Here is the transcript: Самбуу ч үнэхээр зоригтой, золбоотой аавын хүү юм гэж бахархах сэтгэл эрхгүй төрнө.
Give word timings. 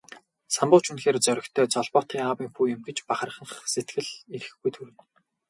Самбуу 0.55 0.79
ч 0.83 0.85
үнэхээр 0.91 1.17
зоригтой, 1.25 1.65
золбоотой 1.73 2.19
аавын 2.25 2.49
хүү 2.53 2.65
юм 2.75 2.81
гэж 2.87 2.97
бахархах 3.09 3.51
сэтгэл 3.73 4.09
эрхгүй 4.35 4.69
төрнө. 4.75 5.01